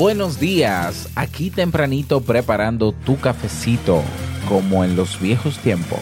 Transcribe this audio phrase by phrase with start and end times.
[0.00, 1.10] buenos días.
[1.14, 4.02] Aquí tempranito preparando tu cafecito,
[4.48, 5.98] como en los viejos tiempos.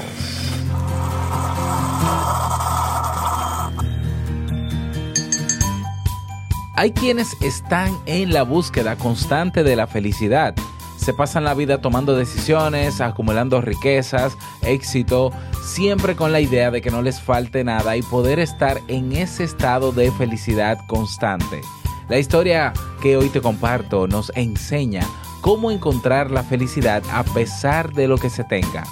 [6.76, 10.54] Hay quienes están en la búsqueda constante de la felicidad.
[10.96, 16.92] Se pasan la vida tomando decisiones, acumulando riquezas, éxito, siempre con la idea de que
[16.92, 21.62] no les falte nada y poder estar en ese estado de felicidad constante.
[22.08, 22.72] La historia
[23.02, 25.02] que hoy te comparto nos enseña
[25.42, 28.84] cómo encontrar la felicidad a pesar de lo que se tenga.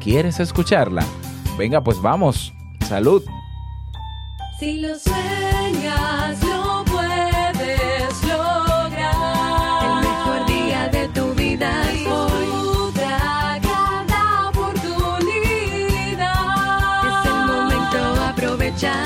[0.00, 1.04] ¿Quieres escucharla?
[1.56, 2.52] Venga, pues vamos.
[2.88, 3.22] Salud.
[4.58, 9.14] Si lo sueñas, lo puedes lograr.
[9.84, 12.46] El mejor día de tu vida es hoy.
[12.46, 16.20] Disfruta cada oportunidad.
[17.06, 19.05] Es el momento, aprovechalo.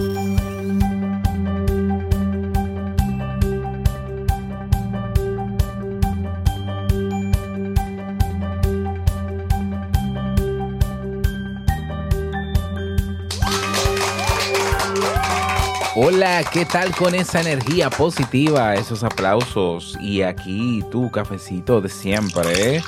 [15.93, 22.81] Hola, ¿qué tal con esa energía positiva, esos aplausos y aquí tu cafecito de siempre?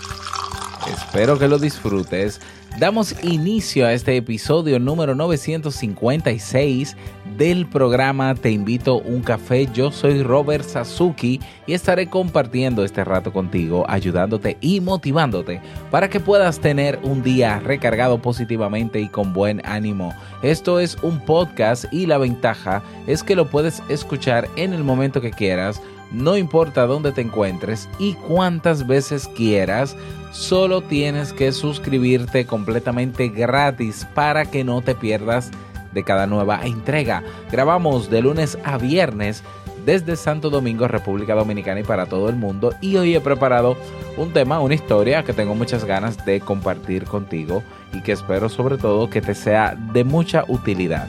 [0.88, 2.40] Espero que lo disfrutes.
[2.80, 6.98] Damos inicio a este episodio número 956
[7.38, 9.70] del programa Te invito un café.
[9.72, 16.20] Yo soy Robert Sasuki y estaré compartiendo este rato contigo, ayudándote y motivándote para que
[16.20, 20.12] puedas tener un día recargado positivamente y con buen ánimo.
[20.42, 25.22] Esto es un podcast y la ventaja es que lo puedes escuchar en el momento
[25.22, 25.80] que quieras
[26.14, 29.98] no importa dónde te encuentres y cuántas veces quieras,
[30.32, 35.52] solo tienes que suscribirte completamente gratis para que no te pierdas
[35.92, 37.24] de cada nueva entrega.
[37.52, 39.44] Grabamos de lunes a viernes
[39.86, 42.74] desde Santo Domingo, República Dominicana y para todo el mundo.
[42.80, 43.76] Y hoy he preparado
[44.16, 48.78] un tema, una historia que tengo muchas ganas de compartir contigo y que espero sobre
[48.78, 51.08] todo que te sea de mucha utilidad.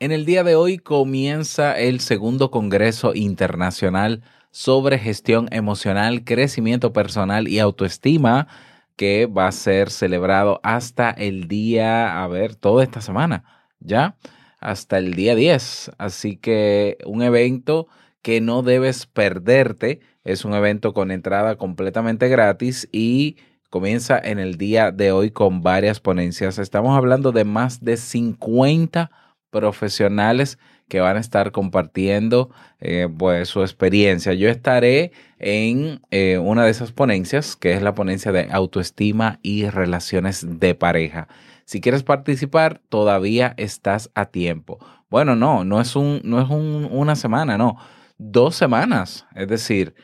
[0.00, 7.46] En el día de hoy comienza el segundo Congreso Internacional sobre Gestión Emocional, Crecimiento Personal
[7.46, 8.48] y Autoestima,
[8.96, 13.44] que va a ser celebrado hasta el día, a ver, toda esta semana,
[13.78, 14.16] ¿ya?
[14.58, 15.92] Hasta el día 10.
[15.96, 17.86] Así que un evento
[18.20, 20.00] que no debes perderte.
[20.24, 23.36] Es un evento con entrada completamente gratis y
[23.70, 26.58] comienza en el día de hoy con varias ponencias.
[26.58, 29.10] Estamos hablando de más de 50
[29.54, 32.50] profesionales que van a estar compartiendo
[32.80, 34.34] eh, pues, su experiencia.
[34.34, 39.68] Yo estaré en eh, una de esas ponencias, que es la ponencia de autoestima y
[39.68, 41.28] relaciones de pareja.
[41.64, 44.78] Si quieres participar, todavía estás a tiempo.
[45.08, 47.76] Bueno, no, no es, un, no es un, una semana, no,
[48.18, 49.26] dos semanas.
[49.36, 49.94] Es decir,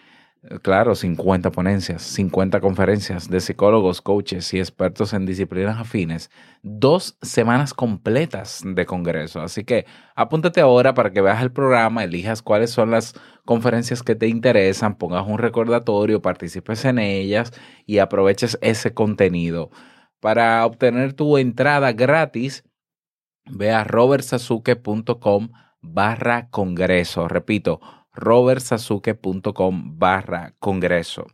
[0.63, 6.31] Claro, 50 ponencias, 50 conferencias de psicólogos, coaches y expertos en disciplinas afines.
[6.63, 9.43] Dos semanas completas de congreso.
[9.43, 9.85] Así que
[10.15, 13.13] apúntate ahora para que veas el programa, elijas cuáles son las
[13.45, 17.53] conferencias que te interesan, pongas un recordatorio, participes en ellas
[17.85, 19.71] y aproveches ese contenido.
[20.21, 22.65] Para obtener tu entrada gratis,
[23.45, 25.51] ve a robertsazuke.com
[25.83, 27.29] barra congreso.
[27.29, 27.81] Repito,
[28.21, 31.27] robertsazuke.com barra congreso.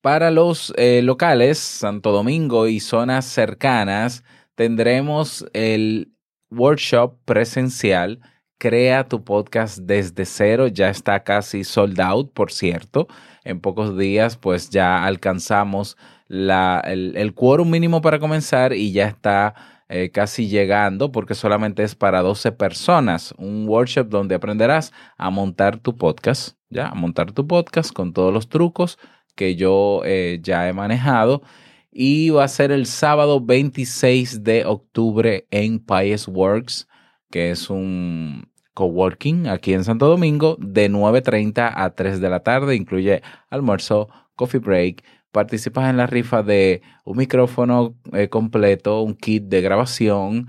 [0.00, 4.24] Para los eh, locales, Santo Domingo y zonas cercanas,
[4.54, 6.14] tendremos el
[6.50, 8.20] workshop presencial
[8.60, 10.66] Crea tu podcast desde cero.
[10.66, 13.06] Ya está casi sold out, por cierto.
[13.44, 15.96] En pocos días, pues ya alcanzamos
[16.26, 19.54] la, el, el quórum mínimo para comenzar y ya está
[19.88, 23.34] eh, casi llegando porque solamente es para 12 personas.
[23.38, 28.32] Un workshop donde aprenderás a montar tu podcast, ya, a montar tu podcast con todos
[28.32, 28.98] los trucos
[29.34, 31.42] que yo eh, ya he manejado.
[31.90, 36.86] Y va a ser el sábado 26 de octubre en Pies Works,
[37.30, 42.76] que es un coworking aquí en Santo Domingo, de 9.30 a 3 de la tarde.
[42.76, 45.02] Incluye almuerzo, coffee break,
[45.32, 50.46] participas en la rifa de un micrófono eh, completo, un kit de grabación,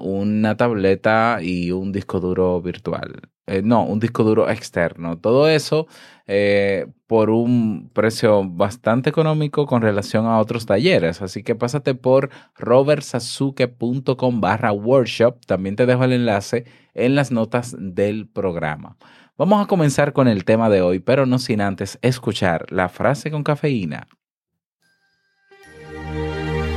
[0.00, 3.30] una tableta y un disco duro virtual.
[3.48, 5.18] Eh, no, un disco duro externo.
[5.18, 5.86] Todo eso
[6.26, 11.22] eh, por un precio bastante económico con relación a otros talleres.
[11.22, 15.46] Así que pásate por robertsazuke.com barra workshop.
[15.46, 18.98] También te dejo el enlace en las notas del programa.
[19.38, 23.30] Vamos a comenzar con el tema de hoy, pero no sin antes escuchar la frase
[23.30, 24.08] con cafeína.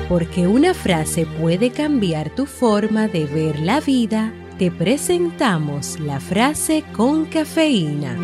[0.08, 6.84] Porque una frase puede cambiar tu forma de ver la vida, te presentamos la frase
[6.94, 8.16] con cafeína.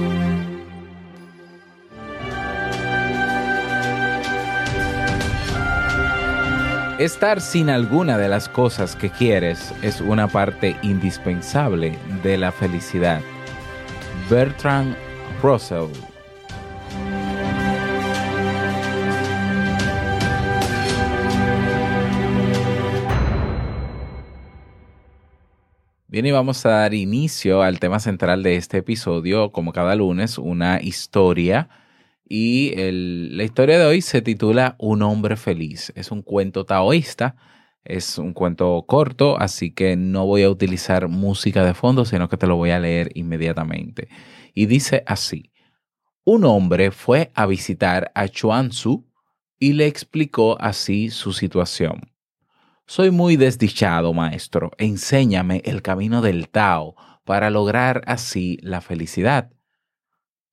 [7.00, 13.22] Estar sin alguna de las cosas que quieres es una parte indispensable de la felicidad.
[14.29, 14.94] Bertrand
[15.41, 15.88] Russell.
[26.09, 30.38] Bien, y vamos a dar inicio al tema central de este episodio, como cada lunes,
[30.38, 31.69] una historia.
[32.27, 35.94] Y la historia de hoy se titula Un hombre feliz.
[35.95, 37.38] Es un cuento taoísta,
[37.88, 42.38] es un cuento corto, así que no voy a utilizar música de fondo, sino que
[42.38, 44.10] te lo voy a leer inmediatamente.
[44.54, 45.51] Y dice así,
[46.24, 49.06] un hombre fue a visitar a Chuan Tzu
[49.60, 52.12] y le explicó así su situación.
[52.86, 54.72] Soy muy desdichado, maestro.
[54.78, 56.95] Enséñame el camino del Tao
[57.25, 59.51] para lograr así la felicidad.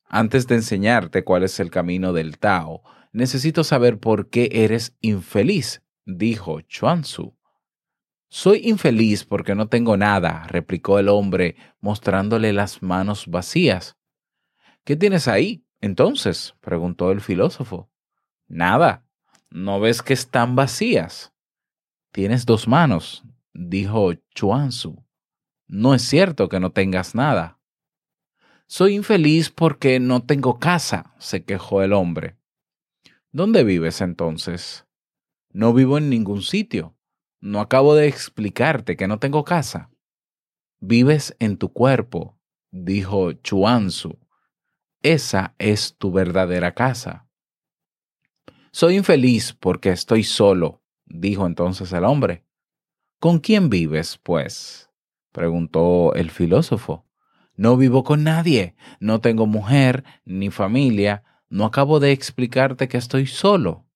[0.08, 2.82] Antes de enseñarte cuál es el camino del Tao,
[3.12, 7.36] necesito saber por qué eres infeliz, dijo Chuan Tzu.
[8.28, 13.96] Soy infeliz porque no tengo nada, replicó el hombre, mostrándole las manos vacías.
[14.84, 16.54] ¿Qué tienes ahí, entonces?
[16.60, 17.90] preguntó el filósofo.
[18.48, 19.06] Nada.
[19.50, 21.32] ¿No ves que están vacías?
[22.10, 23.22] Tienes dos manos,
[23.52, 25.04] dijo Chuan Tzu.
[25.68, 27.60] No es cierto que no tengas nada.
[28.66, 32.36] Soy infeliz porque no tengo casa, se quejó el hombre.
[33.30, 34.86] ¿Dónde vives entonces?
[35.54, 36.96] No vivo en ningún sitio.
[37.40, 39.88] No acabo de explicarte que no tengo casa.
[40.80, 42.40] Vives en tu cuerpo,
[42.72, 44.18] dijo Chuan Tzu.
[45.00, 47.28] Esa es tu verdadera casa.
[48.72, 52.44] Soy infeliz porque estoy solo, dijo entonces el hombre.
[53.20, 54.90] ¿Con quién vives, pues?
[55.30, 57.06] preguntó el filósofo.
[57.54, 63.28] No vivo con nadie, no tengo mujer ni familia, no acabo de explicarte que estoy
[63.28, 63.86] solo.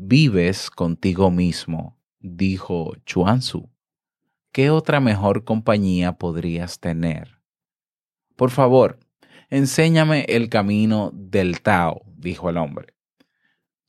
[0.00, 3.68] Vives contigo mismo, dijo Chuan Tzu.
[4.52, 7.40] ¿Qué otra mejor compañía podrías tener?
[8.36, 9.00] Por favor,
[9.50, 12.94] enséñame el camino del Tao, dijo el hombre.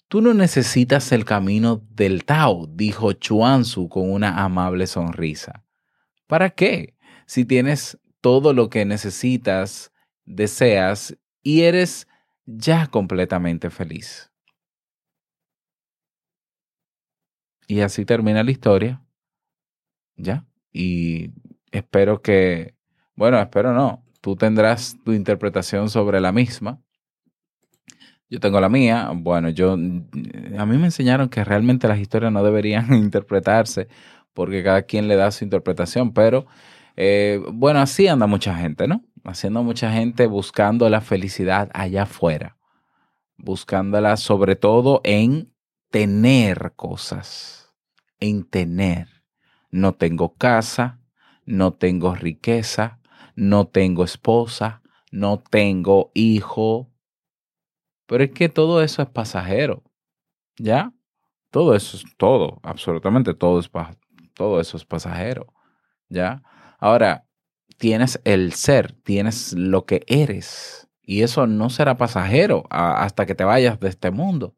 [0.07, 5.63] Tú no necesitas el camino del Tao, dijo Chuan Tzu con una amable sonrisa.
[6.25, 6.97] ¿Para qué?
[7.27, 9.91] Si tienes todo lo que necesitas,
[10.25, 12.07] deseas y eres
[12.47, 14.28] ya completamente feliz.
[17.69, 19.03] Y así termina la historia.
[20.17, 20.43] ¿Ya?
[20.73, 21.29] Y
[21.71, 22.73] espero que,
[23.15, 26.81] bueno, espero no, tú tendrás tu interpretación sobre la misma.
[28.27, 29.11] Yo tengo la mía.
[29.15, 29.77] Bueno, yo, a
[30.65, 33.87] mí me enseñaron que realmente las historias no deberían interpretarse
[34.33, 36.47] porque cada quien le da su interpretación, pero
[36.95, 39.03] eh, bueno, así anda mucha gente, ¿no?
[39.23, 42.57] Haciendo mucha gente buscando la felicidad allá afuera,
[43.37, 45.51] buscándola sobre todo en
[45.89, 47.73] tener cosas,
[48.19, 49.07] en tener.
[49.71, 50.99] No tengo casa,
[51.45, 52.99] no tengo riqueza,
[53.35, 54.81] no tengo esposa,
[55.11, 56.91] no tengo hijo.
[58.05, 59.83] Pero es que todo eso es pasajero,
[60.57, 60.93] ¿ya?
[61.51, 63.69] Todo eso es todo, absolutamente todo es
[64.33, 65.53] todo eso es pasajero,
[66.09, 66.43] ¿ya?
[66.79, 67.25] Ahora,
[67.77, 73.43] tienes el ser, tienes lo que eres, y eso no será pasajero hasta que te
[73.43, 74.55] vayas de este mundo.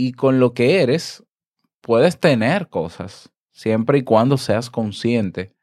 [0.00, 1.24] Y con lo que eres,
[1.80, 5.56] puedes tener cosas, siempre y cuando seas consciente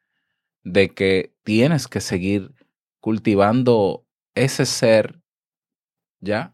[0.61, 2.53] de que tienes que seguir
[2.99, 5.21] cultivando ese ser,
[6.19, 6.53] ¿ya?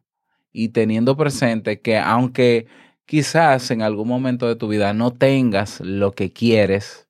[0.52, 2.68] Y teniendo presente que aunque
[3.08, 7.10] quizás en algún momento de tu vida no tengas lo que quieres,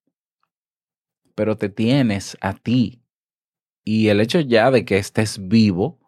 [1.36, 3.04] pero te tienes a ti.
[3.84, 6.00] Y el hecho ya de que estés vivo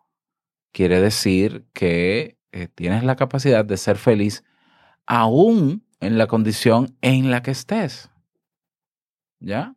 [0.72, 4.46] quiere decir que eh, tienes la capacidad de ser feliz
[5.06, 8.10] aún en la condición en la que estés.
[9.40, 9.76] ¿Ya?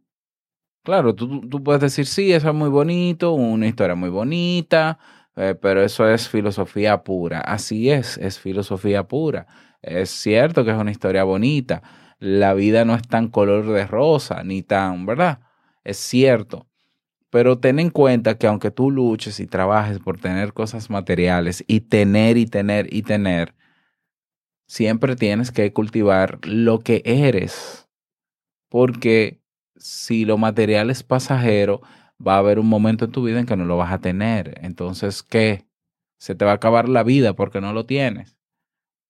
[0.83, 4.99] Claro, tú, tú puedes decir, sí, eso es muy bonito, una historia muy bonita,
[5.37, 7.41] eh, pero eso es filosofía pura.
[7.41, 9.47] Así es, es filosofía pura.
[9.83, 11.83] Es cierto que es una historia bonita.
[12.19, 15.41] La vida no es tan color de rosa, ni tan, ¿verdad?
[15.85, 16.67] Es cierto.
[17.31, 21.81] Pero ten en cuenta que aunque tú luches y trabajes por tener cosas materiales y
[21.81, 23.55] tener y tener y tener,
[24.67, 27.89] siempre tienes que cultivar lo que eres.
[28.69, 29.41] Porque
[29.77, 31.81] si lo material es pasajero,
[32.25, 34.59] va a haber un momento en tu vida en que no lo vas a tener.
[34.63, 35.67] Entonces, ¿qué?
[36.19, 38.39] Se te va a acabar la vida porque no lo tienes.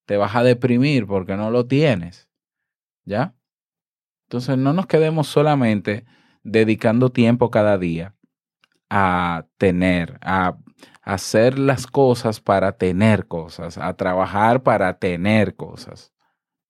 [0.07, 2.29] Te vas a deprimir porque no lo tienes.
[3.05, 3.35] ¿Ya?
[4.29, 6.05] Entonces, no nos quedemos solamente
[6.43, 8.15] dedicando tiempo cada día
[8.91, 10.59] a tener, a
[11.07, 16.13] hacer las cosas para tener cosas, a trabajar para tener cosas.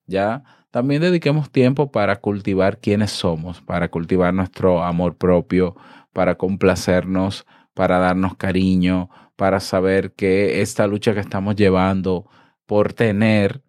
[0.06, 0.44] ¿Ya?
[0.70, 5.74] También dediquemos tiempo para cultivar quiénes somos, para cultivar nuestro amor propio,
[6.12, 12.28] para complacernos, para darnos cariño, para saber que esta lucha que estamos llevando
[12.66, 13.62] por tener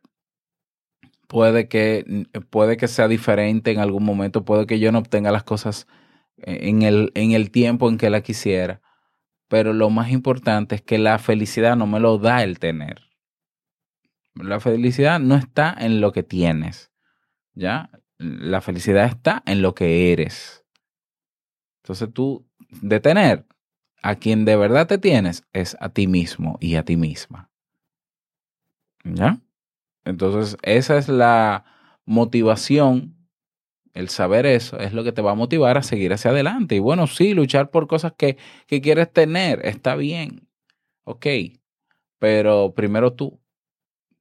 [1.28, 5.44] puede que, puede que sea diferente en algún momento, puede que yo no obtenga las
[5.44, 5.88] cosas
[6.38, 8.82] en el, en el tiempo en que la quisiera,
[9.48, 13.02] pero lo más importante es que la felicidad no me lo da el tener.
[14.36, 16.92] La felicidad no está en lo que tienes,
[17.54, 17.90] ¿ya?
[18.18, 20.66] La felicidad está en lo que eres.
[21.84, 23.46] Entonces tú, de tener
[24.04, 27.50] a quien de verdad te tienes es a ti mismo y a ti misma.
[29.04, 29.42] ¿Ya?
[30.06, 31.66] Entonces esa es la
[32.06, 33.17] motivación
[33.94, 36.76] el saber eso es lo que te va a motivar a seguir hacia adelante.
[36.76, 40.48] Y bueno, sí, luchar por cosas que, que quieres tener, está bien.
[41.04, 41.26] Ok.
[42.20, 43.40] Pero primero tú.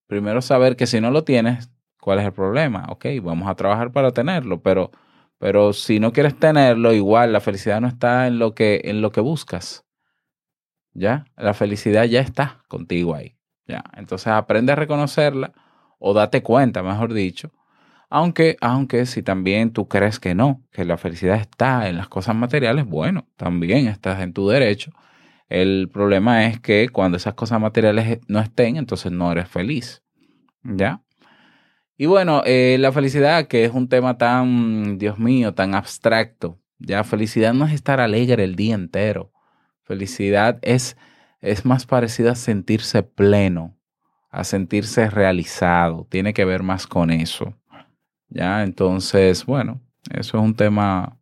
[0.06, 1.70] Primero saber que si no lo tienes,
[2.00, 2.86] ¿cuál es el problema?
[2.90, 4.92] Ok, vamos a trabajar para tenerlo, pero,
[5.38, 9.10] pero si no quieres tenerlo, igual la felicidad no está en lo que, en lo
[9.10, 9.84] que buscas.
[10.92, 11.26] ¿Ya?
[11.36, 13.36] La felicidad ya está contigo ahí.
[13.66, 13.82] ¿Ya?
[13.94, 15.52] Entonces aprende a reconocerla
[15.98, 17.50] o date cuenta, mejor dicho,
[18.08, 22.36] aunque, aunque si también tú crees que no, que la felicidad está en las cosas
[22.36, 24.92] materiales, bueno, también estás en tu derecho.
[25.48, 30.02] El problema es que cuando esas cosas materiales no estén, entonces no eres feliz.
[30.62, 31.02] ¿Ya?
[31.96, 36.60] Y bueno, eh, la felicidad, que es un tema tan, Dios mío, tan abstracto.
[36.78, 39.32] Ya, felicidad no es estar alegre el día entero.
[39.82, 40.96] Felicidad es,
[41.40, 43.78] es más parecida a sentirse pleno,
[44.30, 46.06] a sentirse realizado.
[46.10, 47.56] Tiene que ver más con eso.
[48.28, 49.80] Ya, entonces, bueno,
[50.10, 51.18] eso es un tema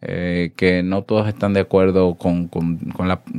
[0.00, 2.78] eh, que no todos están de acuerdo con, con,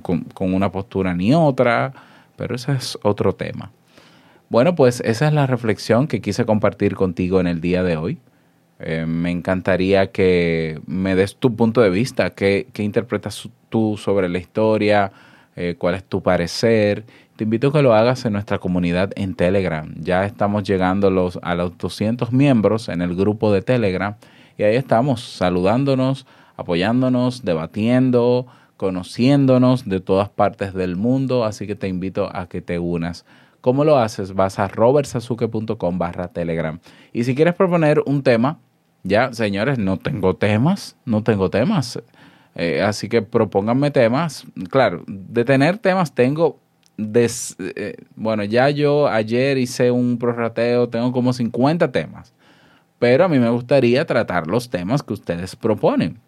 [0.01, 1.93] con, una postura ni otra,
[2.37, 3.71] pero ese es otro tema.
[4.49, 8.17] Bueno, pues esa es la reflexión que quise compartir contigo en el día de hoy.
[8.79, 14.27] Eh, me encantaría que me des tu punto de vista, qué, qué interpretas tú sobre
[14.27, 15.11] la historia,
[15.55, 19.35] eh, cuál es tu parecer te invito a que lo hagas en nuestra comunidad en
[19.35, 19.93] Telegram.
[19.99, 24.15] Ya estamos llegando los, a los 200 miembros en el grupo de Telegram
[24.57, 28.47] y ahí estamos saludándonos, apoyándonos, debatiendo,
[28.77, 33.25] conociéndonos de todas partes del mundo, así que te invito a que te unas.
[33.59, 34.33] ¿Cómo lo haces?
[34.33, 36.79] Vas a robertsazuke.com barra Telegram.
[37.11, 38.59] Y si quieres proponer un tema,
[39.03, 42.01] ya, señores, no tengo temas, no tengo temas.
[42.55, 44.45] Eh, así que propónganme temas.
[44.69, 46.59] Claro, de tener temas tengo
[46.97, 52.33] eh, bueno, ya yo ayer hice un prorrateo, tengo como 50 temas,
[52.99, 56.19] pero a mí me gustaría tratar los temas que ustedes proponen,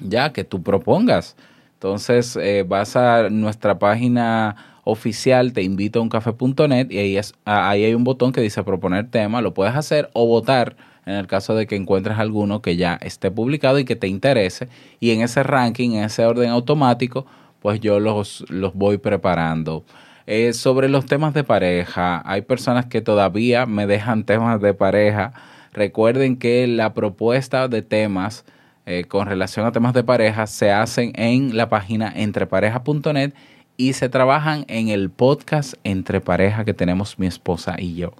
[0.00, 1.36] ya que tú propongas.
[1.74, 7.84] Entonces eh, vas a nuestra página oficial, te invito a uncafé.net y ahí, es, ahí
[7.84, 11.54] hay un botón que dice proponer tema, lo puedes hacer o votar en el caso
[11.54, 14.68] de que encuentres alguno que ya esté publicado y que te interese
[15.00, 17.26] y en ese ranking, en ese orden automático,
[17.60, 19.84] pues yo los, los voy preparando.
[20.26, 25.32] Eh, sobre los temas de pareja, hay personas que todavía me dejan temas de pareja.
[25.72, 28.44] Recuerden que la propuesta de temas
[28.86, 33.32] eh, con relación a temas de pareja se hacen en la página entrepareja.net
[33.80, 38.12] y se trabajan en el podcast Entre Pareja que tenemos mi esposa y yo.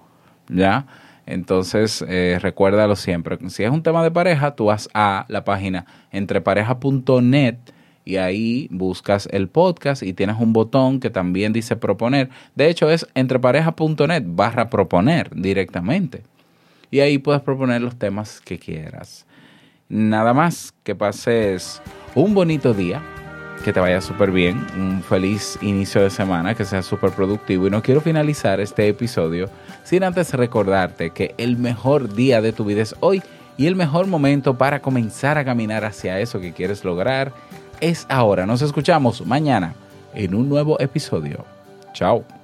[0.49, 0.87] ¿Ya?
[1.27, 3.37] Entonces, eh, recuérdalo siempre.
[3.47, 7.57] Si es un tema de pareja, tú vas a la página entrepareja.net
[8.03, 12.31] y ahí buscas el podcast y tienes un botón que también dice proponer.
[12.55, 16.23] De hecho es entrepareja.net barra proponer directamente.
[16.89, 19.27] Y ahí puedes proponer los temas que quieras.
[19.89, 21.83] Nada más, que pases
[22.15, 23.03] un bonito día,
[23.61, 27.67] que te vaya súper bien, un feliz inicio de semana, que sea súper productivo.
[27.67, 29.49] Y no quiero finalizar este episodio
[29.83, 33.21] sin antes recordarte que el mejor día de tu vida es hoy
[33.57, 37.31] y el mejor momento para comenzar a caminar hacia eso que quieres lograr
[37.79, 38.45] es ahora.
[38.45, 39.73] Nos escuchamos mañana
[40.13, 41.45] en un nuevo episodio.
[41.93, 42.40] Chao.